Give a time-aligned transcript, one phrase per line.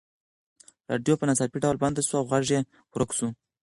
[0.89, 2.61] راډیو په ناڅاپي ډول بنده شوه او غږ یې
[2.93, 3.27] ورک شو.